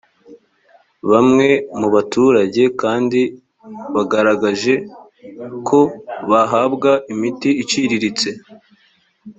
bamwe 1.11 1.47
mu 1.79 1.87
baturage 1.95 2.63
kandi 2.81 3.21
bagaragaje 3.95 4.73
ko 5.67 5.79
bahabwa 6.29 6.91
imiti 7.13 7.49
iciriritse 7.63 8.29